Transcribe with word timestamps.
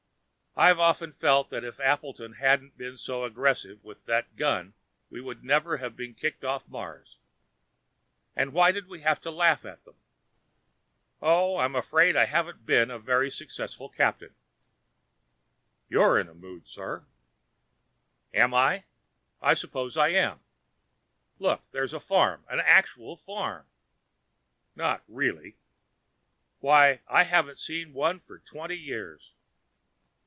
I've 0.53 0.79
often 0.79 1.13
felt 1.13 1.49
that 1.51 1.63
if 1.63 1.79
Appleton 1.79 2.33
hadn't 2.33 2.77
been 2.77 2.97
so 2.97 3.23
aggressive 3.23 3.81
with 3.85 4.05
that 4.05 4.35
gun 4.35 4.73
we 5.09 5.21
would 5.21 5.45
never 5.45 5.77
have 5.77 5.95
been 5.95 6.13
kicked 6.13 6.43
off 6.43 6.67
Mars. 6.67 7.17
And 8.35 8.51
why 8.51 8.73
did 8.73 8.89
we 8.89 8.99
have 8.99 9.21
to 9.21 9.31
laugh 9.31 9.65
at 9.65 9.85
them? 9.85 9.95
Oh, 11.21 11.55
I'm 11.55 11.73
afraid 11.73 12.17
I 12.17 12.25
haven't 12.25 12.65
been 12.65 12.91
a 12.91 12.99
very 12.99 13.29
successful 13.31 13.87
captain." 13.87 14.35
"You're 15.87 16.19
in 16.19 16.27
a 16.27 16.33
mood, 16.33 16.67
sir." 16.67 17.05
"Am 18.33 18.53
I? 18.53 18.83
I 19.41 19.53
suppose 19.53 19.95
I 19.95 20.09
am. 20.09 20.41
Look! 21.39 21.61
There's 21.71 21.93
a 21.93 21.99
farm, 22.01 22.43
an 22.49 22.59
actual 22.59 23.15
farm!" 23.15 23.67
"Not 24.75 25.01
really!" 25.07 25.55
"Why, 26.59 26.99
I 27.07 27.23
haven't 27.23 27.57
seen 27.57 27.93
one 27.93 28.19
for 28.19 28.37
twenty 28.39 28.77
years." 28.77 29.31